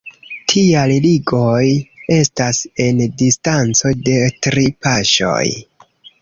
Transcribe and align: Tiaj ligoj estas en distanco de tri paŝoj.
Tiaj 0.51 0.85
ligoj 1.01 1.65
estas 2.15 2.61
en 2.87 3.03
distanco 3.23 3.93
de 4.09 4.17
tri 4.47 4.65
paŝoj. 4.87 5.47